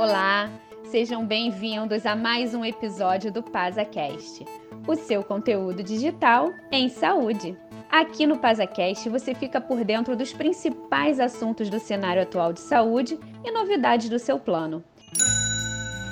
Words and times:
Olá, 0.00 0.50
sejam 0.84 1.26
bem-vindos 1.26 2.06
a 2.06 2.16
mais 2.16 2.54
um 2.54 2.64
episódio 2.64 3.30
do 3.30 3.42
PasaCast, 3.42 4.46
o 4.88 4.94
seu 4.94 5.22
conteúdo 5.22 5.82
digital 5.82 6.54
em 6.72 6.88
saúde. 6.88 7.54
Aqui 7.90 8.26
no 8.26 8.38
PasaCast 8.38 9.10
você 9.10 9.34
fica 9.34 9.60
por 9.60 9.84
dentro 9.84 10.16
dos 10.16 10.32
principais 10.32 11.20
assuntos 11.20 11.68
do 11.68 11.78
cenário 11.78 12.22
atual 12.22 12.50
de 12.54 12.60
saúde 12.60 13.20
e 13.44 13.52
novidades 13.52 14.08
do 14.08 14.18
seu 14.18 14.38
plano. 14.38 14.82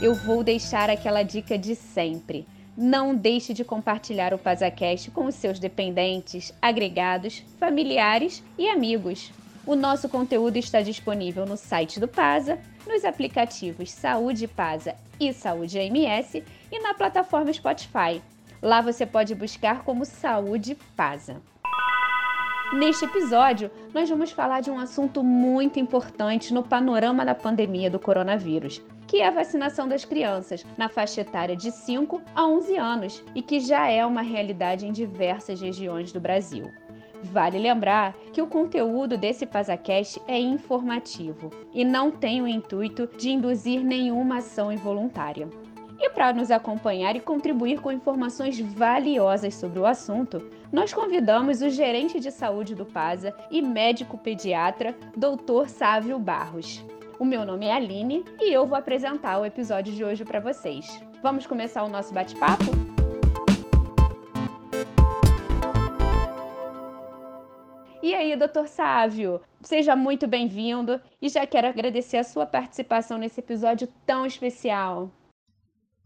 Eu 0.02 0.14
vou 0.14 0.44
deixar 0.44 0.90
aquela 0.90 1.22
dica 1.22 1.56
de 1.56 1.74
sempre. 1.74 2.46
Não 2.76 3.14
deixe 3.14 3.54
de 3.54 3.64
compartilhar 3.64 4.34
o 4.34 4.38
PasaCast 4.38 5.10
com 5.12 5.24
os 5.24 5.34
seus 5.34 5.58
dependentes, 5.58 6.52
agregados, 6.60 7.42
familiares 7.58 8.44
e 8.58 8.68
amigos. 8.68 9.32
O 9.68 9.76
nosso 9.76 10.08
conteúdo 10.08 10.56
está 10.56 10.80
disponível 10.80 11.44
no 11.44 11.54
site 11.54 12.00
do 12.00 12.08
PASA, 12.08 12.58
nos 12.86 13.04
aplicativos 13.04 13.90
Saúde 13.90 14.48
PASA 14.48 14.94
e 15.20 15.30
Saúde 15.30 15.78
AMS 15.78 16.36
e 16.72 16.80
na 16.80 16.94
plataforma 16.94 17.52
Spotify. 17.52 18.22
Lá 18.62 18.80
você 18.80 19.04
pode 19.04 19.34
buscar 19.34 19.84
como 19.84 20.06
Saúde 20.06 20.74
PASA. 20.96 21.42
Neste 22.72 23.04
episódio, 23.04 23.70
nós 23.92 24.08
vamos 24.08 24.30
falar 24.30 24.62
de 24.62 24.70
um 24.70 24.78
assunto 24.78 25.22
muito 25.22 25.78
importante 25.78 26.54
no 26.54 26.62
panorama 26.62 27.22
da 27.22 27.34
pandemia 27.34 27.90
do 27.90 27.98
coronavírus, 27.98 28.80
que 29.06 29.18
é 29.18 29.28
a 29.28 29.30
vacinação 29.30 29.86
das 29.86 30.02
crianças 30.02 30.64
na 30.78 30.88
faixa 30.88 31.20
etária 31.20 31.54
de 31.54 31.70
5 31.70 32.22
a 32.34 32.46
11 32.46 32.76
anos 32.78 33.22
e 33.34 33.42
que 33.42 33.60
já 33.60 33.86
é 33.86 34.06
uma 34.06 34.22
realidade 34.22 34.86
em 34.86 34.92
diversas 34.92 35.60
regiões 35.60 36.10
do 36.10 36.18
Brasil. 36.18 36.72
Vale 37.22 37.58
lembrar 37.58 38.14
que 38.32 38.40
o 38.40 38.46
conteúdo 38.46 39.16
desse 39.16 39.44
PasaCast 39.44 40.20
é 40.26 40.38
informativo 40.38 41.50
e 41.74 41.84
não 41.84 42.10
tem 42.10 42.40
o 42.40 42.48
intuito 42.48 43.08
de 43.18 43.30
induzir 43.30 43.82
nenhuma 43.82 44.38
ação 44.38 44.72
involuntária. 44.72 45.48
E 46.00 46.10
para 46.10 46.32
nos 46.32 46.50
acompanhar 46.50 47.16
e 47.16 47.20
contribuir 47.20 47.80
com 47.80 47.90
informações 47.90 48.60
valiosas 48.60 49.54
sobre 49.54 49.80
o 49.80 49.86
assunto, 49.86 50.48
nós 50.72 50.92
convidamos 50.92 51.60
o 51.60 51.68
gerente 51.68 52.20
de 52.20 52.30
saúde 52.30 52.74
do 52.74 52.86
PASA 52.86 53.34
e 53.50 53.60
médico 53.60 54.16
pediatra, 54.16 54.94
Dr. 55.16 55.68
Sávio 55.68 56.18
Barros. 56.18 56.84
O 57.18 57.24
meu 57.24 57.44
nome 57.44 57.66
é 57.66 57.72
Aline 57.72 58.24
e 58.40 58.52
eu 58.52 58.64
vou 58.64 58.78
apresentar 58.78 59.40
o 59.40 59.44
episódio 59.44 59.92
de 59.92 60.04
hoje 60.04 60.24
para 60.24 60.38
vocês. 60.38 61.02
Vamos 61.20 61.48
começar 61.48 61.82
o 61.82 61.88
nosso 61.88 62.14
bate-papo? 62.14 62.87
Aí, 68.32 68.38
doutor 68.38 68.68
Sávio, 68.68 69.40
seja 69.62 69.96
muito 69.96 70.26
bem-vindo 70.26 71.00
e 71.20 71.28
já 71.28 71.46
quero 71.46 71.66
agradecer 71.66 72.18
a 72.18 72.24
sua 72.24 72.44
participação 72.44 73.18
nesse 73.18 73.40
episódio 73.40 73.88
tão 74.06 74.26
especial. 74.26 75.10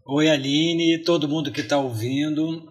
Oi, 0.07 0.29
Aline, 0.29 0.99
todo 0.99 1.29
mundo 1.29 1.53
que 1.53 1.61
está 1.61 1.79
ouvindo. 1.79 2.69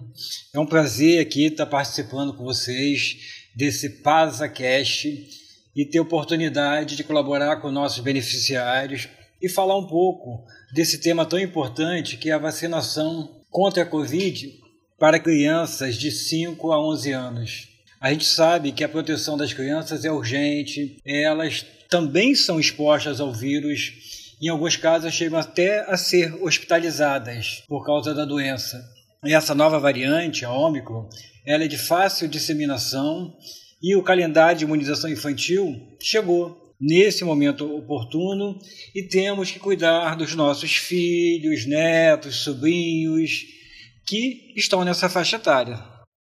É 0.54 0.60
um 0.60 0.66
prazer 0.66 1.20
aqui 1.20 1.48
estar 1.48 1.66
tá 1.66 1.72
participando 1.72 2.34
com 2.34 2.44
vocês 2.44 3.50
desse 3.56 4.02
PasaCast 4.02 5.28
e 5.76 5.86
ter 5.86 6.00
oportunidade 6.00 6.96
de 6.96 7.04
colaborar 7.04 7.58
com 7.58 7.72
nossos 7.72 8.00
beneficiários 8.00 9.08
e 9.42 9.50
falar 9.50 9.78
um 9.78 9.88
pouco 9.88 10.46
desse 10.74 11.00
tema 11.00 11.26
tão 11.26 11.40
importante 11.40 12.18
que 12.18 12.30
é 12.30 12.34
a 12.34 12.38
vacinação 12.38 13.42
contra 13.50 13.84
a 13.84 13.86
Covid 13.86 14.60
para 15.00 15.20
crianças 15.20 15.96
de 15.96 16.12
5 16.12 16.72
a 16.72 16.82
11 16.82 17.12
anos. 17.12 17.71
A 18.02 18.12
gente 18.12 18.26
sabe 18.26 18.72
que 18.72 18.84
a 18.84 18.90
proteção 18.90 19.38
das 19.38 19.54
crianças 19.54 20.04
é 20.04 20.12
urgente, 20.12 20.98
elas 21.06 21.64
também 21.88 22.34
são 22.34 22.60
expostas 22.60 23.22
ao 23.22 23.32
vírus, 23.32 23.94
em 24.42 24.48
alguns 24.48 24.76
casos 24.76 25.14
chegam 25.14 25.38
até 25.38 25.82
a 25.88 25.96
ser 25.96 26.34
hospitalizadas 26.44 27.64
por 27.68 27.86
causa 27.86 28.12
da 28.16 28.26
doença. 28.26 28.84
E 29.24 29.36
essa 29.36 29.54
nova 29.54 29.80
variante, 29.80 30.44
a 30.44 30.52
Ômicron, 30.52 31.08
ela 31.46 31.66
é 31.66 31.68
de 31.68 31.78
fácil 31.78 32.28
disseminação 32.28 33.38
e 33.80 33.96
o 33.96 34.02
calendário 34.02 34.58
de 34.58 34.66
imunização 34.66 35.08
infantil 35.08 35.80
chegou 36.02 36.74
nesse 36.82 37.24
momento 37.24 37.72
oportuno 37.72 38.58
e 38.96 39.04
temos 39.04 39.52
que 39.52 39.60
cuidar 39.60 40.16
dos 40.16 40.34
nossos 40.34 40.76
filhos, 40.76 41.68
netos, 41.68 42.38
sobrinhos 42.38 43.46
que 44.08 44.54
estão 44.56 44.84
nessa 44.84 45.08
faixa 45.08 45.36
etária. 45.36 45.91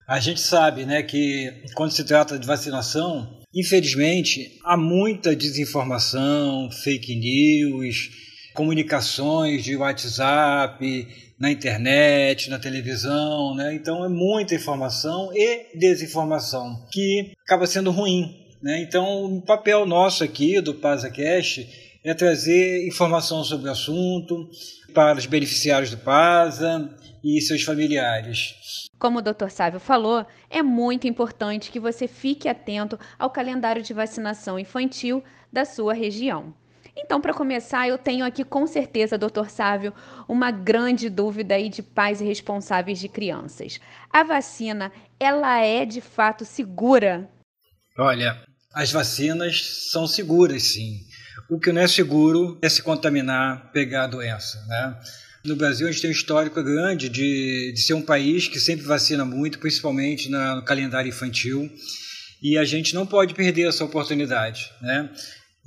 A 0.08 0.20
gente 0.20 0.42
sabe 0.42 0.86
né, 0.86 1.02
que 1.02 1.64
quando 1.76 1.92
se 1.92 2.04
trata 2.04 2.38
de 2.38 2.46
vacinação, 2.46 3.40
infelizmente, 3.54 4.60
há 4.66 4.76
muita 4.76 5.36
desinformação, 5.36 6.70
fake 6.70 7.16
news, 7.16 8.10
comunicações 8.54 9.64
de 9.64 9.76
WhatsApp, 9.78 11.08
na 11.40 11.52
internet, 11.52 12.50
na 12.50 12.60
televisão, 12.60 13.56
né? 13.56 13.74
Então 13.74 14.06
é 14.06 14.10
muita 14.10 14.56
informação 14.56 15.32
e 15.34 15.78
desinformação 15.78 16.86
que 16.92 17.34
acaba 17.44 17.66
sendo 17.66 17.92
ruim, 17.92 18.34
né? 18.62 18.82
Então 18.82 19.26
o 19.26 19.42
papel 19.42 19.86
nosso 19.86 20.24
aqui 20.24 20.62
do 20.62 20.74
PasaCast 20.76 21.68
é 22.04 22.14
trazer 22.14 22.88
informação 22.88 23.44
sobre 23.44 23.68
o 23.68 23.72
assunto 23.72 24.50
para 24.94 25.18
os 25.18 25.26
beneficiários 25.26 25.90
do 25.90 25.98
PASA 25.98 26.90
e 27.24 27.40
seus 27.42 27.64
familiares. 27.64 28.88
Como 29.00 29.20
o 29.20 29.22
Dr. 29.22 29.50
Sávio 29.50 29.80
falou, 29.80 30.26
é 30.50 30.62
muito 30.62 31.08
importante 31.08 31.72
que 31.72 31.80
você 31.80 32.08
fique 32.08 32.50
atento 32.50 33.00
ao 33.18 33.30
calendário 33.30 33.82
de 33.82 33.94
vacinação 33.94 34.60
infantil 34.60 35.24
da 35.52 35.66
sua 35.66 35.94
região. 35.94 36.54
Então, 36.96 37.20
para 37.20 37.34
começar, 37.34 37.88
eu 37.88 37.98
tenho 37.98 38.24
aqui 38.24 38.44
com 38.44 38.68
certeza, 38.68 39.18
doutor 39.18 39.50
Sávio, 39.50 39.94
uma 40.28 40.52
grande 40.52 41.10
dúvida 41.10 41.56
aí 41.56 41.68
de 41.68 41.82
pais 41.82 42.22
e 42.22 42.26
responsáveis 42.26 43.00
de 43.00 43.10
crianças. 43.10 43.80
A 44.12 44.24
vacina, 44.24 44.92
ela 45.20 45.60
é 45.60 45.86
de 45.86 46.02
fato 46.02 46.46
segura? 46.46 47.28
Olha, 47.98 48.40
as 48.74 48.92
vacinas 48.92 49.90
são 49.92 50.06
seguras, 50.06 50.64
sim. 50.64 51.00
O 51.50 51.60
que 51.60 51.72
não 51.72 51.82
é 51.82 51.88
seguro 51.88 52.60
é 52.62 52.70
se 52.70 52.82
contaminar, 52.82 53.72
pegar 53.72 54.04
a 54.04 54.08
doença, 54.08 54.64
né? 54.68 55.00
No 55.46 55.58
Brasil, 55.58 55.86
a 55.86 55.92
gente 55.92 56.02
tem 56.02 56.10
um 56.10 56.14
histórico 56.14 56.64
grande 56.64 57.10
de, 57.10 57.74
de 57.74 57.82
ser 57.82 57.94
um 57.94 58.02
país 58.02 58.48
que 58.48 58.58
sempre 58.62 58.86
vacina 58.86 59.26
muito, 59.26 59.60
principalmente 59.60 60.30
na, 60.30 60.56
no 60.56 60.64
calendário 60.64 61.10
infantil, 61.10 61.70
e 62.42 62.58
a 62.58 62.64
gente 62.64 62.96
não 62.96 63.06
pode 63.06 63.34
perder 63.34 63.68
essa 63.68 63.84
oportunidade. 63.84 64.72
Né? 64.82 65.10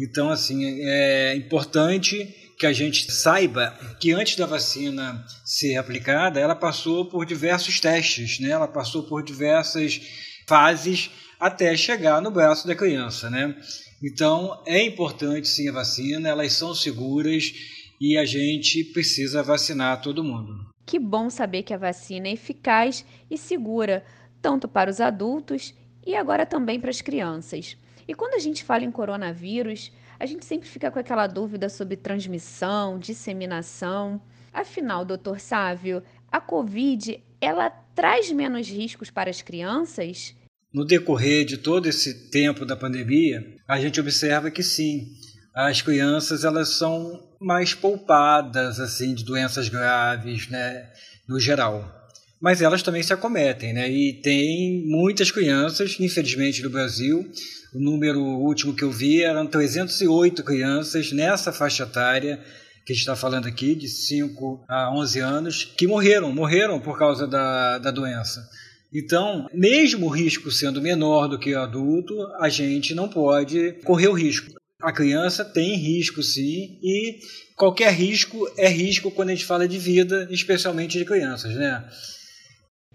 Então, 0.00 0.30
assim, 0.30 0.64
é 0.80 1.36
importante 1.36 2.26
que 2.58 2.64
a 2.64 2.72
gente 2.72 3.12
saiba 3.12 3.78
que 4.00 4.12
antes 4.12 4.36
da 4.36 4.46
vacina 4.46 5.22
ser 5.44 5.76
aplicada, 5.76 6.40
ela 6.40 6.54
passou 6.54 7.10
por 7.10 7.26
diversos 7.26 7.78
testes, 7.78 8.40
né? 8.40 8.48
ela 8.48 8.66
passou 8.66 9.02
por 9.02 9.22
diversas 9.22 10.00
fases 10.46 11.10
até 11.38 11.76
chegar 11.76 12.22
no 12.22 12.30
braço 12.30 12.66
da 12.66 12.74
criança. 12.74 13.28
Né? 13.28 13.54
Então, 14.02 14.62
é 14.66 14.82
importante 14.82 15.46
sim 15.46 15.68
a 15.68 15.72
vacina, 15.72 16.30
elas 16.30 16.54
são 16.54 16.74
seguras 16.74 17.52
e 18.00 18.16
a 18.16 18.24
gente 18.24 18.84
precisa 18.84 19.42
vacinar 19.42 20.00
todo 20.00 20.24
mundo. 20.24 20.66
Que 20.84 20.98
bom 20.98 21.28
saber 21.28 21.62
que 21.62 21.74
a 21.74 21.78
vacina 21.78 22.28
é 22.28 22.32
eficaz 22.32 23.04
e 23.30 23.36
segura, 23.36 24.04
tanto 24.40 24.68
para 24.68 24.90
os 24.90 25.00
adultos 25.00 25.74
e 26.06 26.14
agora 26.14 26.46
também 26.46 26.78
para 26.78 26.90
as 26.90 27.00
crianças. 27.00 27.76
E 28.06 28.14
quando 28.14 28.34
a 28.34 28.38
gente 28.38 28.62
fala 28.62 28.84
em 28.84 28.90
coronavírus, 28.90 29.90
a 30.18 30.24
gente 30.24 30.44
sempre 30.44 30.68
fica 30.68 30.90
com 30.90 30.98
aquela 30.98 31.26
dúvida 31.26 31.68
sobre 31.68 31.96
transmissão, 31.96 32.98
disseminação. 32.98 34.20
Afinal, 34.52 35.04
doutor 35.04 35.40
Sávio, 35.40 36.02
a 36.30 36.40
Covid, 36.40 37.20
ela 37.40 37.68
traz 37.68 38.30
menos 38.30 38.68
riscos 38.68 39.10
para 39.10 39.28
as 39.28 39.42
crianças? 39.42 40.34
No 40.72 40.84
decorrer 40.84 41.44
de 41.44 41.58
todo 41.58 41.88
esse 41.88 42.30
tempo 42.30 42.64
da 42.64 42.76
pandemia, 42.76 43.42
a 43.66 43.80
gente 43.80 44.00
observa 44.00 44.50
que 44.50 44.62
sim, 44.62 45.08
as 45.56 45.80
crianças 45.80 46.44
elas 46.44 46.76
são 46.76 47.18
mais 47.40 47.72
poupadas 47.72 48.78
assim 48.78 49.14
de 49.14 49.24
doenças 49.24 49.70
graves, 49.70 50.48
né, 50.48 50.86
no 51.26 51.40
geral. 51.40 51.94
Mas 52.38 52.60
elas 52.60 52.82
também 52.82 53.02
se 53.02 53.14
acometem, 53.14 53.72
né? 53.72 53.90
E 53.90 54.12
tem 54.12 54.84
muitas 54.86 55.30
crianças, 55.30 55.98
infelizmente 55.98 56.62
no 56.62 56.68
Brasil, 56.68 57.26
o 57.74 57.80
número 57.80 58.20
último 58.20 58.74
que 58.74 58.84
eu 58.84 58.90
vi 58.90 59.22
eram 59.22 59.46
308 59.46 60.44
crianças 60.44 61.10
nessa 61.12 61.50
faixa 61.50 61.84
etária 61.84 62.38
que 62.84 62.92
a 62.92 62.94
gente 62.94 63.02
está 63.02 63.16
falando 63.16 63.48
aqui, 63.48 63.74
de 63.74 63.88
5 63.88 64.64
a 64.68 64.94
11 64.94 65.18
anos, 65.18 65.64
que 65.64 65.88
morreram, 65.88 66.32
morreram 66.32 66.78
por 66.78 66.96
causa 66.96 67.26
da, 67.26 67.78
da 67.78 67.90
doença. 67.90 68.48
Então, 68.94 69.48
mesmo 69.52 70.06
o 70.06 70.08
risco 70.08 70.52
sendo 70.52 70.80
menor 70.80 71.26
do 71.26 71.38
que 71.38 71.52
o 71.52 71.60
adulto, 71.60 72.14
a 72.38 72.48
gente 72.48 72.94
não 72.94 73.08
pode 73.08 73.72
correr 73.84 74.06
o 74.06 74.12
risco. 74.12 74.55
A 74.82 74.92
criança 74.92 75.44
tem 75.44 75.74
risco 75.74 76.22
sim, 76.22 76.78
e 76.82 77.18
qualquer 77.56 77.92
risco 77.92 78.46
é 78.58 78.68
risco 78.68 79.10
quando 79.10 79.30
a 79.30 79.34
gente 79.34 79.46
fala 79.46 79.66
de 79.66 79.78
vida, 79.78 80.28
especialmente 80.30 80.98
de 80.98 81.04
crianças, 81.04 81.54
né? 81.54 81.88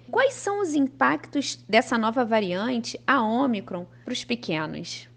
Quais 0.10 0.34
são 0.34 0.62
os 0.62 0.74
impactos 0.74 1.58
dessa 1.68 1.98
nova 1.98 2.24
variante, 2.24 3.00
a 3.08 3.24
Omicron, 3.24 3.88
para 4.04 4.14
os 4.14 4.24
pequenos? 4.24 5.08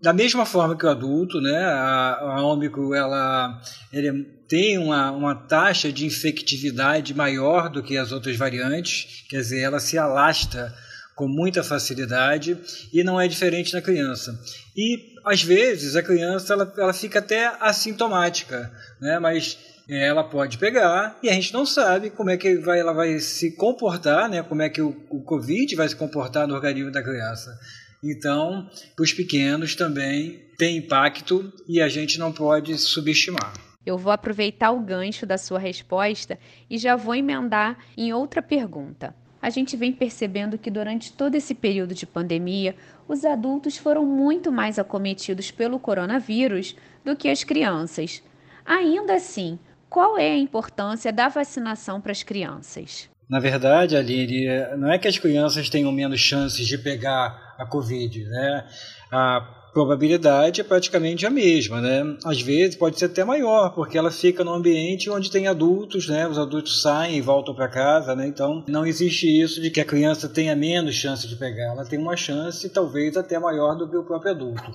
da 0.00 0.12
mesma 0.12 0.46
forma 0.46 0.76
que 0.76 0.86
o 0.86 0.88
adulto, 0.88 1.40
né, 1.40 1.56
a, 1.56 2.18
a 2.20 2.42
Ômicron 2.42 2.94
ela, 2.94 3.60
ele 3.92 4.24
tem 4.48 4.78
uma, 4.78 5.10
uma 5.10 5.34
taxa 5.34 5.92
de 5.92 6.06
infectividade 6.06 7.14
maior 7.14 7.68
do 7.68 7.82
que 7.82 7.96
as 7.96 8.12
outras 8.12 8.36
variantes, 8.36 9.24
quer 9.28 9.38
dizer, 9.38 9.60
ela 9.60 9.80
se 9.80 9.98
alasta 9.98 10.72
com 11.18 11.26
muita 11.26 11.64
facilidade 11.64 12.56
e 12.92 13.02
não 13.02 13.20
é 13.20 13.26
diferente 13.26 13.74
na 13.74 13.82
criança. 13.82 14.40
E 14.76 15.16
às 15.24 15.42
vezes 15.42 15.96
a 15.96 16.02
criança 16.02 16.52
ela, 16.52 16.72
ela 16.78 16.92
fica 16.92 17.18
até 17.18 17.52
assintomática, 17.58 18.72
né, 19.00 19.18
mas 19.18 19.58
ela 19.88 20.22
pode 20.22 20.58
pegar 20.58 21.18
e 21.20 21.28
a 21.28 21.32
gente 21.32 21.52
não 21.52 21.66
sabe 21.66 22.10
como 22.10 22.30
é 22.30 22.36
que 22.36 22.54
vai, 22.58 22.78
ela 22.78 22.92
vai 22.92 23.18
se 23.18 23.50
comportar, 23.56 24.30
né, 24.30 24.44
como 24.44 24.62
é 24.62 24.68
que 24.68 24.80
o, 24.80 24.94
o 25.10 25.20
Covid 25.24 25.74
vai 25.74 25.88
se 25.88 25.96
comportar 25.96 26.46
no 26.46 26.54
organismo 26.54 26.92
da 26.92 27.02
criança. 27.02 27.58
Então, 28.00 28.70
os 28.96 29.12
pequenos 29.12 29.74
também 29.74 30.40
têm 30.56 30.76
impacto 30.76 31.52
e 31.68 31.80
a 31.80 31.88
gente 31.88 32.16
não 32.16 32.32
pode 32.32 32.78
subestimar. 32.78 33.52
Eu 33.84 33.98
vou 33.98 34.12
aproveitar 34.12 34.70
o 34.70 34.78
gancho 34.78 35.26
da 35.26 35.36
sua 35.36 35.58
resposta 35.58 36.38
e 36.70 36.78
já 36.78 36.94
vou 36.94 37.16
emendar 37.16 37.76
em 37.96 38.12
outra 38.12 38.40
pergunta. 38.40 39.12
A 39.40 39.50
gente 39.50 39.76
vem 39.76 39.92
percebendo 39.92 40.58
que 40.58 40.70
durante 40.70 41.12
todo 41.12 41.34
esse 41.34 41.54
período 41.54 41.94
de 41.94 42.06
pandemia, 42.06 42.74
os 43.06 43.24
adultos 43.24 43.76
foram 43.76 44.04
muito 44.04 44.50
mais 44.50 44.78
acometidos 44.78 45.50
pelo 45.50 45.78
coronavírus 45.78 46.74
do 47.04 47.14
que 47.14 47.28
as 47.28 47.44
crianças. 47.44 48.22
Ainda 48.64 49.14
assim, 49.14 49.58
qual 49.88 50.18
é 50.18 50.32
a 50.32 50.38
importância 50.38 51.12
da 51.12 51.28
vacinação 51.28 52.00
para 52.00 52.12
as 52.12 52.22
crianças? 52.22 53.08
Na 53.28 53.38
verdade, 53.38 53.96
Aline, 53.96 54.46
não 54.76 54.90
é 54.90 54.98
que 54.98 55.06
as 55.06 55.18
crianças 55.18 55.68
tenham 55.68 55.92
menos 55.92 56.18
chances 56.18 56.66
de 56.66 56.78
pegar 56.78 57.54
a 57.58 57.66
Covid, 57.66 58.24
né? 58.24 58.66
A 59.12 59.57
probabilidade 59.72 60.60
é 60.60 60.64
praticamente 60.64 61.26
a 61.26 61.30
mesma, 61.30 61.80
né? 61.80 62.16
Às 62.24 62.40
vezes 62.40 62.76
pode 62.76 62.98
ser 62.98 63.06
até 63.06 63.24
maior, 63.24 63.70
porque 63.74 63.96
ela 63.96 64.10
fica 64.10 64.44
no 64.44 64.52
ambiente 64.52 65.10
onde 65.10 65.30
tem 65.30 65.46
adultos, 65.46 66.08
né? 66.08 66.26
Os 66.26 66.38
adultos 66.38 66.82
saem 66.82 67.16
e 67.16 67.20
voltam 67.20 67.54
para 67.54 67.68
casa, 67.68 68.14
né? 68.14 68.26
Então 68.26 68.64
não 68.68 68.86
existe 68.86 69.26
isso 69.26 69.60
de 69.60 69.70
que 69.70 69.80
a 69.80 69.84
criança 69.84 70.28
tenha 70.28 70.54
menos 70.56 70.94
chance 70.94 71.26
de 71.26 71.36
pegar. 71.36 71.72
Ela 71.72 71.84
tem 71.84 71.98
uma 71.98 72.16
chance 72.16 72.68
talvez 72.68 73.16
até 73.16 73.38
maior 73.38 73.76
do 73.76 73.88
que 73.88 73.96
o 73.96 74.04
próprio 74.04 74.32
adulto. 74.32 74.70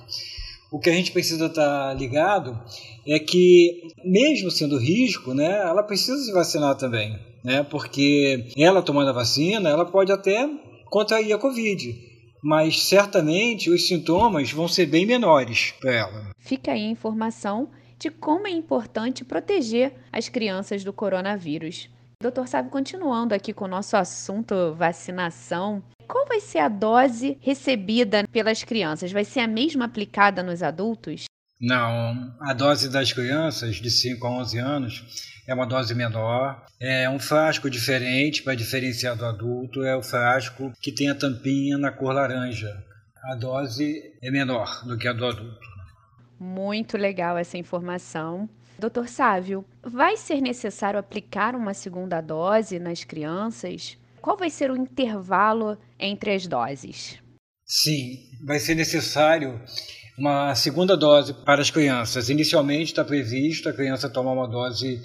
O 0.70 0.78
que 0.78 0.90
a 0.90 0.94
gente 0.94 1.12
precisa 1.12 1.46
estar 1.46 1.88
tá 1.88 1.94
ligado 1.94 2.58
é 3.06 3.18
que, 3.18 3.88
mesmo 4.04 4.50
sendo 4.50 4.76
risco, 4.76 5.32
né, 5.32 5.60
ela 5.60 5.82
precisa 5.82 6.16
se 6.18 6.32
vacinar 6.32 6.74
também 6.76 7.16
né? 7.44 7.62
Porque 7.62 8.46
ela 8.56 8.82
tomando 8.82 9.10
a 9.10 9.12
vacina, 9.12 9.68
ela 9.68 9.84
pode 9.84 10.10
até 10.10 10.48
contrair 10.86 11.32
a 11.34 11.38
Covid, 11.38 11.94
mas 12.44 12.82
certamente 12.82 13.70
os 13.70 13.88
sintomas 13.88 14.52
vão 14.52 14.68
ser 14.68 14.84
bem 14.84 15.06
menores 15.06 15.72
para 15.80 15.92
ela. 15.94 16.30
Fica 16.38 16.72
aí 16.72 16.84
a 16.84 16.90
informação 16.90 17.70
de 17.98 18.10
como 18.10 18.46
é 18.46 18.50
importante 18.50 19.24
proteger 19.24 19.94
as 20.12 20.28
crianças 20.28 20.84
do 20.84 20.92
coronavírus. 20.92 21.88
Doutor, 22.20 22.46
sabe, 22.46 22.68
continuando 22.68 23.34
aqui 23.34 23.54
com 23.54 23.64
o 23.64 23.68
nosso 23.68 23.96
assunto 23.96 24.74
vacinação, 24.74 25.82
qual 26.06 26.26
vai 26.26 26.38
ser 26.38 26.58
a 26.58 26.68
dose 26.68 27.38
recebida 27.40 28.24
pelas 28.30 28.62
crianças? 28.62 29.10
Vai 29.10 29.24
ser 29.24 29.40
a 29.40 29.48
mesma 29.48 29.86
aplicada 29.86 30.42
nos 30.42 30.62
adultos? 30.62 31.24
Não, 31.58 32.34
a 32.40 32.52
dose 32.52 32.90
das 32.90 33.10
crianças 33.10 33.76
de 33.76 33.90
5 33.90 34.26
a 34.26 34.30
11 34.30 34.58
anos 34.58 35.33
é 35.46 35.54
uma 35.54 35.66
dose 35.66 35.94
menor, 35.94 36.64
é 36.80 37.08
um 37.08 37.18
frasco 37.18 37.68
diferente 37.68 38.42
para 38.42 38.54
diferenciar 38.54 39.16
do 39.16 39.24
adulto, 39.24 39.82
é 39.82 39.96
o 39.96 40.02
frasco 40.02 40.72
que 40.80 40.92
tem 40.92 41.08
a 41.08 41.14
tampinha 41.14 41.76
na 41.76 41.90
cor 41.90 42.14
laranja. 42.14 42.82
A 43.24 43.34
dose 43.34 44.02
é 44.22 44.30
menor 44.30 44.84
do 44.86 44.96
que 44.98 45.08
a 45.08 45.12
do 45.12 45.26
adulto. 45.26 45.66
Muito 46.38 46.96
legal 46.96 47.38
essa 47.38 47.56
informação. 47.56 48.48
Doutor 48.78 49.08
Sávio, 49.08 49.64
vai 49.82 50.16
ser 50.16 50.40
necessário 50.40 50.98
aplicar 50.98 51.54
uma 51.54 51.72
segunda 51.72 52.20
dose 52.20 52.78
nas 52.78 53.04
crianças? 53.04 53.96
Qual 54.20 54.36
vai 54.36 54.50
ser 54.50 54.70
o 54.70 54.76
intervalo 54.76 55.78
entre 55.98 56.34
as 56.34 56.46
doses? 56.46 57.18
Sim, 57.64 58.18
vai 58.44 58.58
ser 58.58 58.74
necessário 58.74 59.60
uma 60.18 60.54
segunda 60.54 60.96
dose 60.96 61.32
para 61.32 61.60
as 61.60 61.70
crianças. 61.70 62.28
Inicialmente 62.28 62.92
está 62.92 63.04
previsto 63.04 63.68
a 63.68 63.72
criança 63.72 64.08
tomar 64.08 64.32
uma 64.32 64.48
dose 64.48 65.00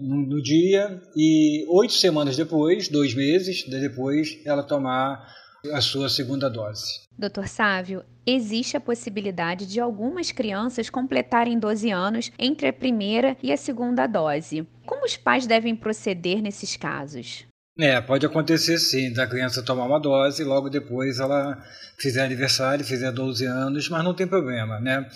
no 0.00 0.42
dia 0.42 1.00
e 1.16 1.64
oito 1.68 1.92
semanas 1.92 2.36
depois, 2.36 2.88
dois 2.88 3.14
meses 3.14 3.64
depois, 3.68 4.38
ela 4.44 4.62
tomar 4.62 5.26
a 5.72 5.80
sua 5.80 6.08
segunda 6.08 6.48
dose. 6.48 7.04
Doutor 7.18 7.48
Sávio, 7.48 8.04
existe 8.26 8.76
a 8.76 8.80
possibilidade 8.80 9.66
de 9.66 9.80
algumas 9.80 10.32
crianças 10.32 10.90
completarem 10.90 11.58
12 11.58 11.90
anos 11.90 12.32
entre 12.38 12.68
a 12.68 12.72
primeira 12.72 13.36
e 13.42 13.52
a 13.52 13.56
segunda 13.56 14.06
dose. 14.06 14.66
Como 14.84 15.04
os 15.04 15.16
pais 15.16 15.46
devem 15.46 15.74
proceder 15.74 16.42
nesses 16.42 16.76
casos? 16.76 17.46
É, 17.78 18.00
pode 18.00 18.24
acontecer 18.24 18.78
sim, 18.78 19.12
da 19.12 19.26
criança 19.26 19.64
tomar 19.64 19.84
uma 19.84 19.98
dose 19.98 20.42
e 20.42 20.44
logo 20.44 20.68
depois 20.68 21.18
ela 21.18 21.60
fizer 21.98 22.24
aniversário, 22.24 22.84
fizer 22.84 23.10
12 23.10 23.44
anos, 23.46 23.88
mas 23.88 24.04
não 24.04 24.14
tem 24.14 24.28
problema, 24.28 24.78
né? 24.78 25.08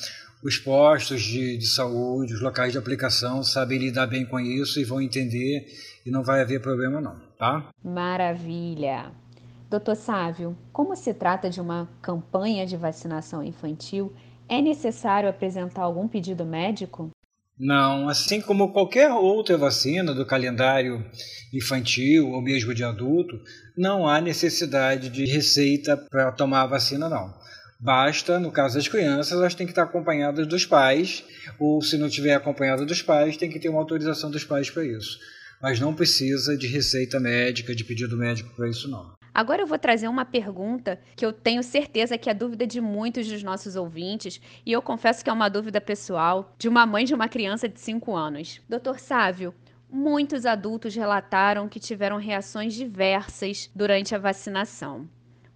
Os 0.42 0.56
postos 0.58 1.22
de, 1.22 1.56
de 1.56 1.66
saúde, 1.66 2.34
os 2.34 2.40
locais 2.40 2.72
de 2.72 2.78
aplicação 2.78 3.42
sabem 3.42 3.78
lidar 3.78 4.06
bem 4.06 4.24
com 4.24 4.38
isso 4.38 4.78
e 4.80 4.84
vão 4.84 5.00
entender 5.00 5.66
e 6.06 6.10
não 6.10 6.22
vai 6.22 6.40
haver 6.40 6.60
problema 6.60 7.00
não, 7.00 7.16
tá? 7.38 7.68
Maravilha! 7.84 9.12
Doutor 9.68 9.96
Sávio, 9.96 10.56
como 10.72 10.96
se 10.96 11.12
trata 11.12 11.50
de 11.50 11.60
uma 11.60 11.88
campanha 12.00 12.64
de 12.66 12.76
vacinação 12.76 13.44
infantil, 13.44 14.14
é 14.48 14.62
necessário 14.62 15.28
apresentar 15.28 15.82
algum 15.82 16.08
pedido 16.08 16.44
médico? 16.46 17.10
Não, 17.58 18.08
assim 18.08 18.40
como 18.40 18.72
qualquer 18.72 19.12
outra 19.12 19.58
vacina 19.58 20.14
do 20.14 20.24
calendário 20.24 21.04
infantil 21.52 22.30
ou 22.30 22.40
mesmo 22.40 22.72
de 22.72 22.84
adulto, 22.84 23.38
não 23.76 24.08
há 24.08 24.20
necessidade 24.20 25.10
de 25.10 25.26
receita 25.26 25.96
para 25.96 26.32
tomar 26.32 26.62
a 26.62 26.66
vacina, 26.66 27.08
não. 27.08 27.34
Basta, 27.80 28.40
no 28.40 28.50
caso 28.50 28.74
das 28.74 28.88
crianças, 28.88 29.38
elas 29.38 29.54
têm 29.54 29.64
que 29.64 29.70
estar 29.70 29.84
acompanhadas 29.84 30.48
dos 30.48 30.66
pais, 30.66 31.24
ou 31.60 31.80
se 31.80 31.96
não 31.96 32.08
tiver 32.08 32.34
acompanhada 32.34 32.84
dos 32.84 33.02
pais, 33.02 33.36
tem 33.36 33.48
que 33.48 33.60
ter 33.60 33.68
uma 33.68 33.78
autorização 33.78 34.32
dos 34.32 34.42
pais 34.42 34.68
para 34.68 34.84
isso. 34.84 35.20
Mas 35.62 35.78
não 35.78 35.94
precisa 35.94 36.58
de 36.58 36.66
receita 36.66 37.20
médica, 37.20 37.74
de 37.74 37.84
pedido 37.84 38.16
médico 38.16 38.52
para 38.56 38.68
isso, 38.68 38.90
não. 38.90 39.12
Agora 39.32 39.62
eu 39.62 39.66
vou 39.66 39.78
trazer 39.78 40.08
uma 40.08 40.24
pergunta 40.24 40.98
que 41.14 41.24
eu 41.24 41.32
tenho 41.32 41.62
certeza 41.62 42.18
que 42.18 42.28
é 42.28 42.34
dúvida 42.34 42.66
de 42.66 42.80
muitos 42.80 43.28
dos 43.28 43.44
nossos 43.44 43.76
ouvintes, 43.76 44.40
e 44.66 44.72
eu 44.72 44.82
confesso 44.82 45.22
que 45.22 45.30
é 45.30 45.32
uma 45.32 45.48
dúvida 45.48 45.80
pessoal 45.80 46.52
de 46.58 46.68
uma 46.68 46.84
mãe 46.84 47.04
de 47.04 47.14
uma 47.14 47.28
criança 47.28 47.68
de 47.68 47.78
5 47.78 48.16
anos. 48.16 48.60
Doutor 48.68 48.98
Sávio, 48.98 49.54
muitos 49.88 50.44
adultos 50.44 50.96
relataram 50.96 51.68
que 51.68 51.78
tiveram 51.78 52.16
reações 52.16 52.74
diversas 52.74 53.70
durante 53.72 54.16
a 54.16 54.18
vacinação. 54.18 55.08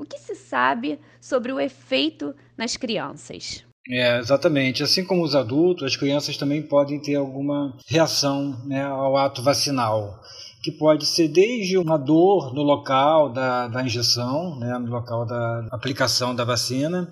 O 0.02 0.04
que 0.04 0.18
se 0.18 0.34
sabe 0.34 0.98
sobre 1.20 1.52
o 1.52 1.60
efeito 1.60 2.34
nas 2.58 2.76
crianças? 2.76 3.64
É, 3.88 4.18
exatamente. 4.18 4.82
Assim 4.82 5.04
como 5.04 5.22
os 5.22 5.36
adultos, 5.36 5.84
as 5.84 5.94
crianças 5.94 6.36
também 6.36 6.60
podem 6.60 6.98
ter 6.98 7.14
alguma 7.14 7.78
reação 7.86 8.60
né, 8.66 8.82
ao 8.82 9.16
ato 9.16 9.44
vacinal, 9.44 10.20
que 10.60 10.72
pode 10.72 11.06
ser 11.06 11.28
desde 11.28 11.78
uma 11.78 11.96
dor 11.96 12.52
no 12.52 12.64
local 12.64 13.32
da, 13.32 13.68
da 13.68 13.84
injeção, 13.84 14.58
né, 14.58 14.76
no 14.76 14.90
local 14.90 15.24
da 15.24 15.68
aplicação 15.70 16.34
da 16.34 16.42
vacina, 16.42 17.08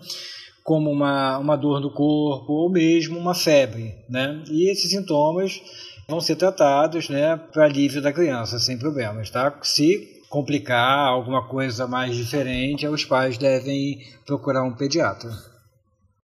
como 0.64 0.90
uma, 0.90 1.38
uma 1.38 1.54
dor 1.54 1.80
no 1.80 1.92
corpo 1.92 2.52
ou 2.54 2.68
mesmo 2.68 3.16
uma 3.20 3.37
febre. 3.37 3.94
Né? 4.09 4.42
E 4.50 4.68
esses 4.68 4.90
sintomas 4.90 5.62
vão 6.09 6.20
ser 6.20 6.35
tratados 6.35 7.09
né, 7.09 7.37
para 7.37 7.66
alívio 7.66 8.02
da 8.02 8.12
criança, 8.12 8.59
sem 8.59 8.76
problemas. 8.76 9.30
Tá? 9.30 9.56
Se 9.62 10.19
complicar, 10.30 11.08
alguma 11.08 11.46
coisa 11.49 11.88
mais 11.88 12.14
diferente, 12.14 12.87
os 12.87 13.04
pais 13.04 13.37
devem 13.37 13.99
procurar 14.25 14.62
um 14.62 14.72
pediatra. 14.72 15.28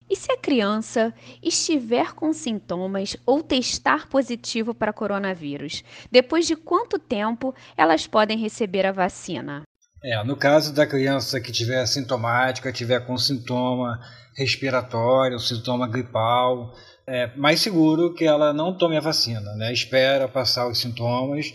E 0.07 0.15
se 0.15 0.31
a 0.31 0.37
criança 0.37 1.11
estiver 1.41 2.13
com 2.13 2.31
sintomas 2.31 3.17
ou 3.25 3.41
testar 3.41 4.07
positivo 4.07 4.75
para 4.75 4.93
coronavírus, 4.93 5.83
depois 6.11 6.45
de 6.45 6.55
quanto 6.55 6.99
tempo 6.99 7.55
elas 7.75 8.05
podem 8.05 8.37
receber 8.37 8.85
a 8.85 8.91
vacina? 8.91 9.63
É, 10.03 10.23
no 10.23 10.37
caso 10.37 10.71
da 10.71 10.85
criança 10.85 11.41
que 11.41 11.51
tiver 11.51 11.83
sintomática, 11.87 12.71
tiver 12.71 12.99
com 13.07 13.17
sintoma 13.17 13.99
respiratório, 14.37 15.39
sintoma 15.39 15.87
gripal, 15.87 16.75
é 17.07 17.35
mais 17.35 17.59
seguro 17.59 18.13
que 18.13 18.25
ela 18.25 18.53
não 18.53 18.77
tome 18.77 18.97
a 18.97 19.01
vacina, 19.01 19.55
né? 19.55 19.73
Espera 19.73 20.27
passar 20.27 20.67
os 20.67 20.79
sintomas 20.79 21.51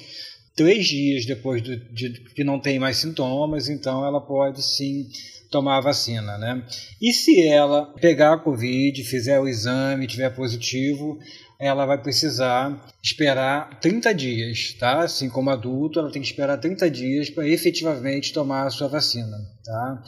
três 0.55 0.87
dias 0.87 1.25
depois 1.25 1.63
do, 1.63 1.77
de 1.77 2.11
que 2.35 2.45
não 2.45 2.59
tem 2.59 2.79
mais 2.79 2.99
sintomas, 2.99 3.69
então 3.69 4.05
ela 4.05 4.21
pode 4.21 4.63
sim 4.63 5.09
tomar 5.51 5.79
a 5.79 5.81
vacina, 5.81 6.39
né? 6.39 6.65
E 7.01 7.13
se 7.13 7.47
ela 7.47 7.87
pegar 8.01 8.35
a 8.35 8.39
Covid, 8.39 9.03
fizer 9.05 9.41
o 9.41 9.49
exame, 9.49 10.07
tiver 10.07 10.31
positivo, 10.31 11.19
ela 11.61 11.85
vai 11.85 11.99
precisar 11.99 12.75
esperar 13.03 13.79
30 13.81 14.15
dias, 14.15 14.75
tá? 14.79 15.01
Assim 15.01 15.29
como 15.29 15.51
adulto, 15.51 15.99
ela 15.99 16.11
tem 16.11 16.23
que 16.23 16.29
esperar 16.29 16.57
30 16.57 16.91
dias 16.91 17.29
para 17.29 17.47
efetivamente 17.47 18.33
tomar 18.33 18.67
a 18.67 18.71
sua 18.71 18.89
vacina, 18.89 19.37
tá? 19.63 20.03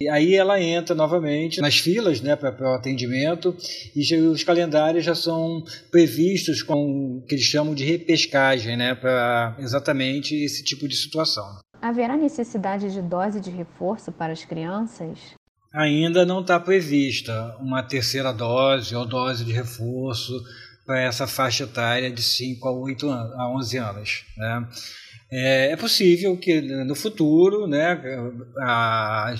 E 0.00 0.08
aí 0.08 0.34
ela 0.34 0.60
entra 0.60 0.94
novamente 0.94 1.60
nas 1.60 1.78
filas 1.78 2.20
né, 2.20 2.34
para 2.34 2.52
o 2.70 2.74
atendimento 2.74 3.56
e 3.94 4.16
os 4.16 4.42
calendários 4.42 5.04
já 5.04 5.14
são 5.14 5.62
previstos 5.90 6.62
com 6.62 7.18
o 7.18 7.22
que 7.26 7.34
eles 7.34 7.44
chamam 7.44 7.74
de 7.74 7.84
repescagem, 7.84 8.76
né, 8.76 8.94
para 8.94 9.56
exatamente 9.58 10.34
esse 10.34 10.64
tipo 10.64 10.88
de 10.88 10.96
situação. 10.96 11.44
Haverá 11.80 12.16
necessidade 12.16 12.92
de 12.92 13.00
dose 13.02 13.40
de 13.40 13.50
reforço 13.50 14.10
para 14.10 14.32
as 14.32 14.44
crianças? 14.44 15.18
Ainda 15.72 16.24
não 16.24 16.40
está 16.40 16.58
prevista 16.58 17.56
uma 17.60 17.82
terceira 17.82 18.32
dose 18.32 18.96
ou 18.96 19.04
dose 19.06 19.44
de 19.44 19.52
reforço 19.52 20.32
para 20.88 21.00
essa 21.00 21.26
faixa 21.26 21.64
etária 21.64 22.10
de 22.10 22.22
5 22.22 22.66
a, 22.66 22.72
8 22.72 23.10
anos, 23.10 23.32
a 23.34 23.46
11 23.50 23.76
anos. 23.76 24.24
Né? 24.38 24.68
É, 25.30 25.72
é, 25.72 25.76
possível 25.76 26.34
que 26.38 26.62
no 26.62 26.94
futuro, 26.94 27.66
né, 27.66 28.00
a, 28.58 29.34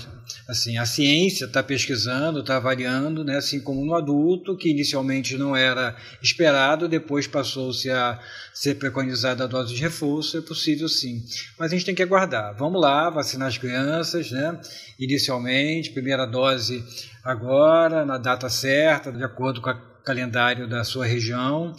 assim, 0.47 0.77
a 0.77 0.85
ciência 0.85 1.45
está 1.45 1.63
pesquisando, 1.63 2.41
está 2.41 2.57
avaliando, 2.57 3.23
né, 3.23 3.37
assim 3.37 3.59
como 3.59 3.83
no 3.83 3.95
adulto, 3.95 4.55
que 4.55 4.69
inicialmente 4.69 5.35
não 5.39 5.55
era 5.55 5.95
esperado, 6.21 6.87
depois 6.87 7.25
passou-se 7.25 7.89
a 7.89 8.19
ser 8.53 8.75
preconizada 8.75 9.45
a 9.45 9.47
dose 9.47 9.73
de 9.73 9.81
reforço, 9.81 10.37
é 10.37 10.41
possível 10.41 10.87
sim. 10.87 11.23
Mas 11.57 11.71
a 11.71 11.75
gente 11.75 11.85
tem 11.85 11.95
que 11.95 12.03
aguardar. 12.03 12.55
Vamos 12.59 12.79
lá, 12.79 13.09
vacinar 13.09 13.47
as 13.47 13.57
crianças, 13.57 14.29
né, 14.29 14.61
inicialmente, 14.99 15.89
primeira 15.89 16.27
dose 16.27 16.85
agora, 17.23 18.05
na 18.05 18.19
data 18.19 18.47
certa, 18.49 19.11
de 19.11 19.23
acordo 19.23 19.59
com 19.61 19.71
o 19.71 19.88
calendário 20.03 20.67
da 20.67 20.83
sua 20.83 21.05
região 21.05 21.73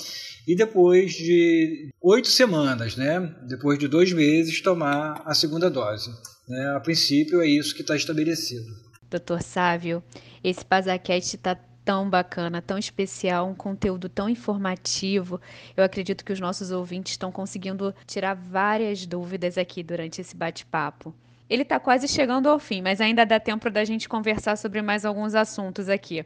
e 0.47 0.57
depois 0.57 1.13
de 1.13 1.91
oito 2.01 2.29
semanas, 2.29 2.97
né, 2.97 3.21
depois 3.47 3.79
de 3.79 3.87
dois 3.87 4.13
meses, 4.13 4.61
tomar 4.61 5.23
a 5.25 5.35
segunda 5.35 5.71
dose. 5.71 6.11
Né? 6.49 6.75
A 6.75 6.81
princípio, 6.81 7.41
é 7.41 7.47
isso 7.47 7.75
que 7.75 7.83
está 7.83 7.95
estabelecido. 7.95 8.67
Doutor 9.09 9.43
Sávio, 9.43 10.03
esse 10.43 10.65
Pazacast 10.65 11.37
está 11.37 11.57
tão 11.85 12.09
bacana, 12.09 12.63
tão 12.63 12.79
especial, 12.79 13.49
um 13.49 13.55
conteúdo 13.55 14.09
tão 14.09 14.29
informativo. 14.29 15.41
Eu 15.77 15.85
acredito 15.85 16.25
que 16.25 16.33
os 16.33 16.41
nossos 16.41 16.71
ouvintes 16.71 17.13
estão 17.13 17.33
conseguindo 17.33 17.95
tirar 18.07 18.35
várias 18.35 19.07
dúvidas 19.07 19.59
aqui 19.59 19.83
durante 19.83 20.21
esse 20.21 20.37
bate-papo. 20.37 21.15
Ele 21.49 21.63
está 21.63 21.81
quase 21.81 22.07
chegando 22.07 22.49
ao 22.49 22.61
fim, 22.61 22.81
mas 22.81 23.01
ainda 23.01 23.27
dá 23.27 23.41
tempo 23.41 23.69
da 23.69 23.85
gente 23.85 24.09
conversar 24.09 24.57
sobre 24.57 24.81
mais 24.83 25.05
alguns 25.05 25.35
assuntos 25.35 25.89
aqui. 25.89 26.25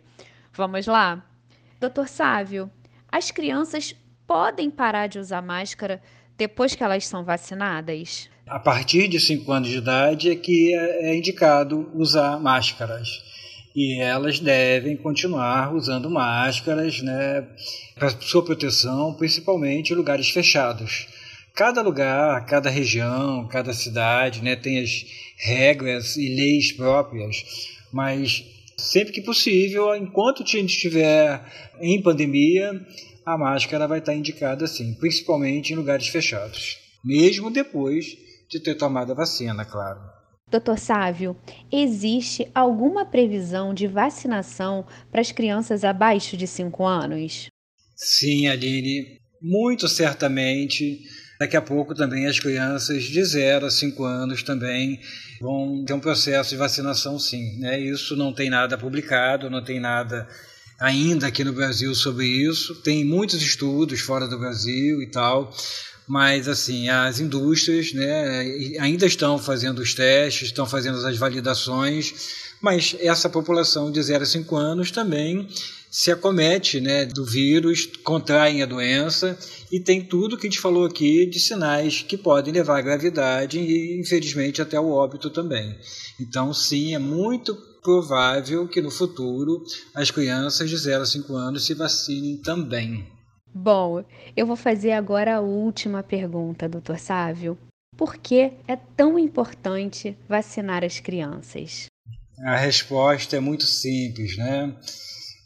Vamos 0.52 0.86
lá? 0.86 1.24
Doutor 1.84 2.08
Sávio, 2.08 2.70
as 3.12 3.30
crianças 3.30 3.94
podem 4.26 4.70
parar 4.70 5.06
de 5.06 5.18
usar 5.18 5.42
máscara 5.42 6.00
depois 6.34 6.74
que 6.74 6.82
elas 6.82 7.06
são 7.06 7.22
vacinadas? 7.22 8.30
A 8.46 8.58
partir 8.58 9.06
de 9.06 9.20
5 9.20 9.52
anos 9.52 9.68
de 9.68 9.76
idade 9.76 10.30
é 10.30 10.34
que 10.34 10.74
é, 10.74 11.10
é 11.10 11.14
indicado 11.14 11.90
usar 11.92 12.40
máscaras. 12.40 13.22
E 13.76 14.00
elas 14.00 14.40
devem 14.40 14.96
continuar 14.96 15.74
usando 15.74 16.08
máscaras 16.08 17.02
né, 17.02 17.46
para 17.94 18.08
sua 18.18 18.42
proteção, 18.42 19.12
principalmente 19.12 19.92
em 19.92 19.96
lugares 19.96 20.30
fechados. 20.30 21.06
Cada 21.54 21.82
lugar, 21.82 22.46
cada 22.46 22.70
região, 22.70 23.46
cada 23.46 23.74
cidade 23.74 24.42
né, 24.42 24.56
tem 24.56 24.82
as 24.82 25.04
regras 25.36 26.16
e 26.16 26.34
leis 26.34 26.72
próprias, 26.72 27.44
mas 27.92 28.42
sempre 28.76 29.12
que 29.12 29.22
possível, 29.22 29.94
enquanto 29.94 30.42
a 30.42 30.46
gente 30.46 30.74
estiver 30.74 31.44
em 31.80 32.02
pandemia, 32.02 32.72
a 33.24 33.38
máscara 33.38 33.86
vai 33.86 33.98
estar 33.98 34.14
indicada 34.14 34.66
sim, 34.66 34.94
principalmente 34.94 35.72
em 35.72 35.76
lugares 35.76 36.08
fechados, 36.08 36.78
mesmo 37.04 37.50
depois 37.50 38.16
de 38.48 38.60
ter 38.60 38.74
tomado 38.74 39.12
a 39.12 39.14
vacina, 39.14 39.64
claro. 39.64 40.00
Doutor 40.50 40.78
Sávio, 40.78 41.36
existe 41.72 42.46
alguma 42.54 43.04
previsão 43.04 43.72
de 43.74 43.86
vacinação 43.86 44.86
para 45.10 45.20
as 45.20 45.32
crianças 45.32 45.82
abaixo 45.84 46.36
de 46.36 46.46
5 46.46 46.84
anos? 46.84 47.48
Sim, 47.96 48.46
Aline, 48.48 49.18
muito 49.40 49.88
certamente. 49.88 51.00
Daqui 51.38 51.56
a 51.56 51.62
pouco 51.62 51.94
também 51.94 52.26
as 52.26 52.38
crianças 52.38 53.04
de 53.04 53.24
0 53.24 53.66
a 53.66 53.70
5 53.70 54.04
anos 54.04 54.42
também 54.42 55.00
vão 55.40 55.84
ter 55.84 55.92
um 55.92 56.00
processo 56.00 56.50
de 56.50 56.56
vacinação, 56.56 57.18
sim. 57.18 57.58
Né? 57.58 57.80
Isso 57.80 58.14
não 58.16 58.32
tem 58.32 58.48
nada 58.48 58.78
publicado, 58.78 59.50
não 59.50 59.62
tem 59.62 59.80
nada 59.80 60.28
ainda 60.78 61.26
aqui 61.26 61.42
no 61.44 61.52
Brasil 61.52 61.94
sobre 61.94 62.26
isso. 62.26 62.76
Tem 62.82 63.04
muitos 63.04 63.42
estudos 63.42 64.00
fora 64.00 64.28
do 64.28 64.38
Brasil 64.38 65.02
e 65.02 65.06
tal, 65.06 65.52
mas 66.06 66.48
assim 66.48 66.88
as 66.88 67.20
indústrias, 67.20 67.92
né, 67.92 68.78
ainda 68.78 69.06
estão 69.06 69.38
fazendo 69.38 69.80
os 69.80 69.94
testes, 69.94 70.48
estão 70.48 70.66
fazendo 70.66 71.04
as 71.06 71.16
validações, 71.16 72.14
mas 72.60 72.96
essa 73.00 73.28
população 73.28 73.90
de 73.90 74.02
0 74.02 74.22
a 74.22 74.26
5 74.26 74.56
anos 74.56 74.90
também 74.90 75.48
se 75.94 76.10
acomete 76.10 76.80
né, 76.80 77.06
do 77.06 77.24
vírus, 77.24 77.86
contraem 78.02 78.60
a 78.64 78.66
doença 78.66 79.38
e 79.70 79.78
tem 79.78 80.02
tudo 80.02 80.36
que 80.36 80.48
a 80.48 80.50
gente 80.50 80.60
falou 80.60 80.84
aqui 80.84 81.24
de 81.24 81.38
sinais 81.38 82.02
que 82.02 82.18
podem 82.18 82.52
levar 82.52 82.78
à 82.78 82.82
gravidade 82.82 83.60
e, 83.60 84.00
infelizmente, 84.00 84.60
até 84.60 84.78
o 84.78 84.90
óbito 84.90 85.30
também. 85.30 85.78
Então, 86.20 86.52
sim, 86.52 86.96
é 86.96 86.98
muito 86.98 87.54
provável 87.80 88.66
que 88.66 88.82
no 88.82 88.90
futuro 88.90 89.62
as 89.94 90.10
crianças 90.10 90.68
de 90.68 90.76
0 90.76 91.04
a 91.04 91.06
5 91.06 91.32
anos 91.36 91.64
se 91.64 91.74
vacinem 91.74 92.38
também. 92.38 93.06
Bom, 93.54 94.04
eu 94.36 94.48
vou 94.48 94.56
fazer 94.56 94.90
agora 94.90 95.36
a 95.36 95.40
última 95.40 96.02
pergunta, 96.02 96.68
doutor 96.68 96.98
Sávio. 96.98 97.56
Por 97.96 98.16
que 98.16 98.50
é 98.66 98.74
tão 98.96 99.16
importante 99.16 100.18
vacinar 100.28 100.82
as 100.82 100.98
crianças? 100.98 101.86
A 102.44 102.56
resposta 102.56 103.36
é 103.36 103.40
muito 103.40 103.64
simples, 103.64 104.36
né? 104.36 104.74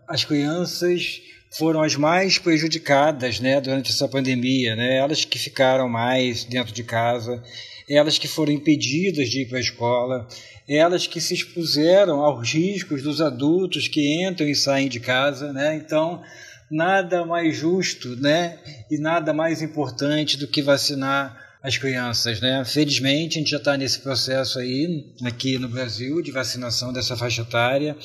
As 0.09 0.25
crianças 0.25 1.21
foram 1.51 1.83
as 1.83 1.95
mais 1.95 2.39
prejudicadas, 2.39 3.41
né, 3.41 3.61
durante 3.61 3.91
essa 3.91 4.09
pandemia, 4.09 4.75
né? 4.75 4.97
Elas 4.97 5.25
que 5.27 5.39
ficaram 5.39 5.87
mais 5.87 6.45
dentro 6.45 6.73
de 6.73 6.83
casa, 6.83 7.43
elas 7.89 8.19
que 8.19 8.27
foram 8.27 8.53
impedidas 8.53 9.29
de 9.29 9.43
ir 9.43 9.49
para 9.49 9.59
a 9.59 9.61
escola, 9.61 10.29
elas 10.67 11.07
que 11.07 11.21
se 11.21 11.35
expuseram 11.35 12.21
aos 12.21 12.53
riscos 12.53 13.03
dos 13.03 13.21
adultos 13.21 13.87
que 13.87 14.25
entram 14.25 14.49
e 14.49 14.55
saem 14.55 14.89
de 14.89 14.99
casa, 14.99 15.53
né? 15.53 15.77
Então, 15.77 16.23
nada 16.71 17.27
mais 17.27 17.55
justo, 17.55 18.17
né? 18.17 18.59
E 18.91 18.99
nada 18.99 19.35
mais 19.35 19.61
importante 19.61 20.39
do 20.39 20.49
que 20.49 20.63
vacinar 20.63 21.48
as 21.63 21.77
crianças, 21.77 22.41
né? 22.41 22.65
Felizmente, 22.65 23.37
a 23.37 23.41
gente 23.41 23.51
já 23.51 23.57
está 23.57 23.77
nesse 23.77 23.99
processo 24.01 24.59
aí, 24.59 25.13
aqui 25.25 25.59
no 25.59 25.69
Brasil, 25.69 26.23
de 26.23 26.31
vacinação 26.31 26.93
dessa 26.93 27.17
faixa 27.17 27.43
etária. 27.43 27.97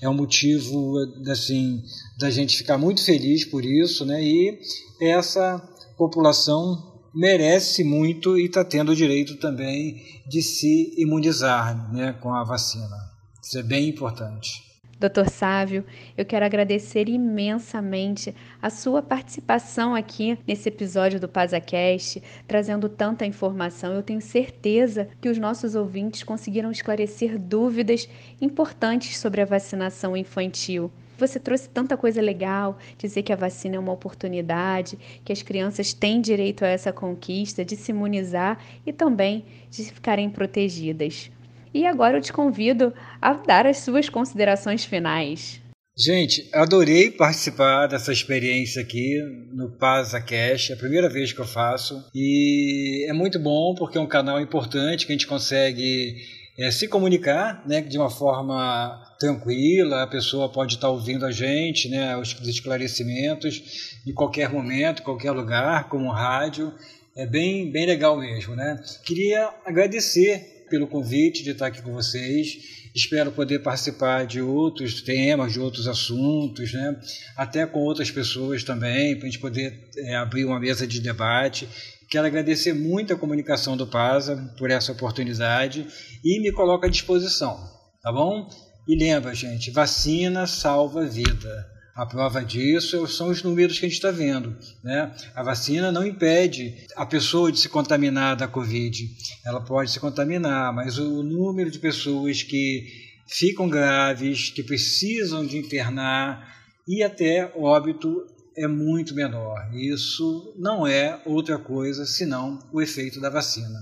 É 0.00 0.08
um 0.08 0.14
motivo, 0.14 0.96
assim, 1.30 1.82
da 2.18 2.30
gente 2.30 2.56
ficar 2.56 2.78
muito 2.78 3.04
feliz 3.04 3.44
por 3.44 3.64
isso, 3.64 4.04
né? 4.04 4.22
E 4.22 4.58
essa 5.00 5.58
população 5.96 6.94
merece 7.14 7.82
muito 7.82 8.38
e 8.38 8.44
está 8.44 8.62
tendo 8.62 8.92
o 8.92 8.96
direito 8.96 9.36
também 9.36 10.02
de 10.28 10.42
se 10.42 10.94
imunizar 10.98 11.90
né, 11.92 12.12
com 12.20 12.34
a 12.34 12.44
vacina. 12.44 12.96
Isso 13.42 13.58
é 13.58 13.62
bem 13.62 13.88
importante. 13.88 14.65
Doutor 14.98 15.28
Sávio, 15.28 15.84
eu 16.16 16.24
quero 16.24 16.46
agradecer 16.46 17.06
imensamente 17.06 18.34
a 18.62 18.70
sua 18.70 19.02
participação 19.02 19.94
aqui 19.94 20.38
nesse 20.48 20.70
episódio 20.70 21.20
do 21.20 21.28
PazaCast, 21.28 22.22
trazendo 22.48 22.88
tanta 22.88 23.26
informação. 23.26 23.92
Eu 23.92 24.02
tenho 24.02 24.22
certeza 24.22 25.06
que 25.20 25.28
os 25.28 25.36
nossos 25.36 25.74
ouvintes 25.74 26.22
conseguiram 26.22 26.70
esclarecer 26.70 27.38
dúvidas 27.38 28.08
importantes 28.40 29.18
sobre 29.18 29.42
a 29.42 29.44
vacinação 29.44 30.16
infantil. 30.16 30.90
Você 31.18 31.38
trouxe 31.38 31.68
tanta 31.68 31.94
coisa 31.94 32.22
legal, 32.22 32.78
dizer 32.96 33.22
que 33.22 33.32
a 33.34 33.36
vacina 33.36 33.76
é 33.76 33.78
uma 33.78 33.92
oportunidade, 33.92 34.98
que 35.22 35.32
as 35.32 35.42
crianças 35.42 35.92
têm 35.92 36.22
direito 36.22 36.64
a 36.64 36.68
essa 36.68 36.90
conquista 36.90 37.62
de 37.62 37.76
se 37.76 37.90
imunizar 37.90 38.58
e 38.86 38.94
também 38.94 39.44
de 39.70 39.84
ficarem 39.84 40.30
protegidas. 40.30 41.30
E 41.76 41.84
agora 41.84 42.16
eu 42.16 42.22
te 42.22 42.32
convido 42.32 42.90
a 43.20 43.34
dar 43.34 43.66
as 43.66 43.80
suas 43.80 44.08
considerações 44.08 44.82
finais. 44.82 45.60
Gente, 45.94 46.48
adorei 46.54 47.10
participar 47.10 47.86
dessa 47.86 48.10
experiência 48.10 48.80
aqui 48.80 49.20
no 49.52 49.70
Pasa 49.76 50.18
Cash, 50.18 50.70
é 50.70 50.72
a 50.72 50.78
primeira 50.78 51.06
vez 51.10 51.34
que 51.34 51.40
eu 51.40 51.46
faço 51.46 52.02
e 52.14 53.06
é 53.06 53.12
muito 53.12 53.38
bom 53.38 53.74
porque 53.74 53.98
é 53.98 54.00
um 54.00 54.06
canal 54.06 54.40
importante 54.40 55.04
que 55.04 55.12
a 55.12 55.14
gente 55.14 55.26
consegue 55.26 56.16
é, 56.58 56.70
se 56.70 56.88
comunicar 56.88 57.62
né, 57.66 57.82
de 57.82 57.98
uma 57.98 58.08
forma 58.08 58.98
tranquila, 59.20 60.02
a 60.02 60.06
pessoa 60.06 60.50
pode 60.50 60.76
estar 60.76 60.88
ouvindo 60.88 61.26
a 61.26 61.30
gente, 61.30 61.90
né, 61.90 62.16
os 62.16 62.34
esclarecimentos, 62.48 64.00
em 64.06 64.14
qualquer 64.14 64.48
momento, 64.48 65.02
qualquer 65.02 65.32
lugar, 65.32 65.90
como 65.90 66.10
rádio. 66.10 66.72
É 67.14 67.26
bem, 67.26 67.70
bem 67.70 67.84
legal 67.84 68.18
mesmo. 68.18 68.54
Né? 68.54 68.82
Queria 69.04 69.50
agradecer 69.66 70.55
pelo 70.68 70.86
convite 70.86 71.42
de 71.42 71.50
estar 71.50 71.66
aqui 71.66 71.82
com 71.82 71.92
vocês. 71.92 72.58
Espero 72.94 73.30
poder 73.30 73.58
participar 73.58 74.26
de 74.26 74.40
outros 74.40 75.02
temas, 75.02 75.52
de 75.52 75.60
outros 75.60 75.86
assuntos, 75.86 76.72
né? 76.72 76.98
até 77.36 77.66
com 77.66 77.80
outras 77.80 78.10
pessoas 78.10 78.64
também, 78.64 79.16
para 79.16 79.28
a 79.28 79.30
gente 79.30 79.40
poder 79.40 79.90
é, 79.98 80.16
abrir 80.16 80.44
uma 80.44 80.58
mesa 80.58 80.86
de 80.86 81.00
debate. 81.00 81.68
Quero 82.08 82.26
agradecer 82.26 82.72
muito 82.72 83.12
a 83.12 83.16
comunicação 83.16 83.76
do 83.76 83.86
PASA 83.86 84.36
por 84.56 84.70
essa 84.70 84.92
oportunidade 84.92 85.86
e 86.24 86.40
me 86.40 86.52
coloco 86.52 86.86
à 86.86 86.88
disposição, 86.88 87.58
tá 88.02 88.12
bom? 88.12 88.48
E 88.88 88.96
lembra, 88.96 89.34
gente, 89.34 89.70
vacina 89.70 90.46
salva 90.46 91.04
vida. 91.04 91.75
A 91.96 92.04
prova 92.04 92.44
disso 92.44 93.06
são 93.06 93.30
os 93.30 93.42
números 93.42 93.78
que 93.78 93.86
a 93.86 93.88
gente 93.88 93.96
está 93.96 94.10
vendo. 94.10 94.54
Né? 94.84 95.10
A 95.34 95.42
vacina 95.42 95.90
não 95.90 96.06
impede 96.06 96.86
a 96.94 97.06
pessoa 97.06 97.50
de 97.50 97.58
se 97.58 97.70
contaminar 97.70 98.36
da 98.36 98.46
Covid. 98.46 99.08
Ela 99.42 99.62
pode 99.64 99.90
se 99.90 99.98
contaminar, 99.98 100.74
mas 100.74 100.98
o 100.98 101.22
número 101.22 101.70
de 101.70 101.78
pessoas 101.78 102.42
que 102.42 102.86
ficam 103.26 103.66
graves, 103.66 104.50
que 104.50 104.62
precisam 104.62 105.46
de 105.46 105.56
internar 105.56 106.54
e 106.86 107.02
até 107.02 107.50
óbito 107.56 108.26
é 108.54 108.68
muito 108.68 109.14
menor. 109.14 109.70
Isso 109.74 110.54
não 110.58 110.86
é 110.86 111.18
outra 111.24 111.58
coisa 111.58 112.04
senão 112.04 112.58
o 112.72 112.82
efeito 112.82 113.22
da 113.22 113.30
vacina. 113.30 113.80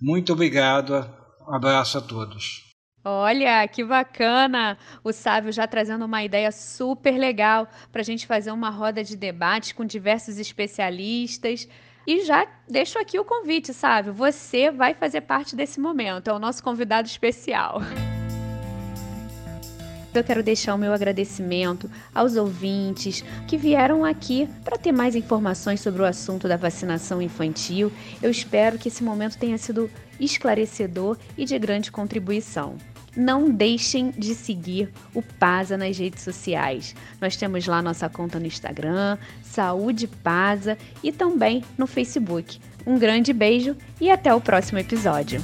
Muito 0.00 0.32
obrigado. 0.32 0.94
Um 1.48 1.54
abraço 1.54 1.96
a 1.96 2.00
todos. 2.00 2.71
Olha, 3.04 3.66
que 3.66 3.82
bacana! 3.82 4.78
O 5.02 5.12
Sávio 5.12 5.50
já 5.50 5.66
trazendo 5.66 6.04
uma 6.04 6.22
ideia 6.22 6.52
super 6.52 7.18
legal 7.18 7.68
para 7.90 8.00
a 8.00 8.04
gente 8.04 8.28
fazer 8.28 8.52
uma 8.52 8.70
roda 8.70 9.02
de 9.02 9.16
debate 9.16 9.74
com 9.74 9.84
diversos 9.84 10.38
especialistas. 10.38 11.68
E 12.06 12.24
já 12.24 12.46
deixo 12.68 13.00
aqui 13.00 13.18
o 13.18 13.24
convite, 13.24 13.74
Sávio. 13.74 14.12
Você 14.12 14.70
vai 14.70 14.94
fazer 14.94 15.22
parte 15.22 15.56
desse 15.56 15.80
momento, 15.80 16.28
é 16.28 16.32
o 16.32 16.38
nosso 16.38 16.62
convidado 16.62 17.08
especial. 17.08 17.82
Eu 20.14 20.22
quero 20.22 20.42
deixar 20.42 20.74
o 20.74 20.78
meu 20.78 20.92
agradecimento 20.92 21.90
aos 22.14 22.36
ouvintes 22.36 23.24
que 23.48 23.56
vieram 23.56 24.04
aqui 24.04 24.46
para 24.62 24.76
ter 24.76 24.92
mais 24.92 25.16
informações 25.16 25.80
sobre 25.80 26.02
o 26.02 26.04
assunto 26.04 26.46
da 26.46 26.56
vacinação 26.56 27.20
infantil. 27.20 27.90
Eu 28.22 28.30
espero 28.30 28.78
que 28.78 28.88
esse 28.88 29.02
momento 29.02 29.38
tenha 29.38 29.56
sido 29.58 29.90
esclarecedor 30.20 31.16
e 31.36 31.44
de 31.44 31.58
grande 31.58 31.90
contribuição. 31.90 32.76
Não 33.16 33.50
deixem 33.50 34.10
de 34.10 34.34
seguir 34.34 34.90
o 35.14 35.22
Pasa 35.22 35.76
nas 35.76 35.98
redes 35.98 36.22
sociais. 36.22 36.94
Nós 37.20 37.36
temos 37.36 37.66
lá 37.66 37.82
nossa 37.82 38.08
conta 38.08 38.38
no 38.38 38.46
Instagram, 38.46 39.18
Saúde 39.42 40.06
Pasa 40.06 40.78
e 41.02 41.12
também 41.12 41.62
no 41.76 41.86
Facebook. 41.86 42.58
Um 42.86 42.98
grande 42.98 43.32
beijo 43.32 43.76
e 44.00 44.10
até 44.10 44.34
o 44.34 44.40
próximo 44.40 44.78
episódio. 44.78 45.40